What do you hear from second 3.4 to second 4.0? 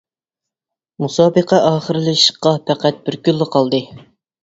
قالدى.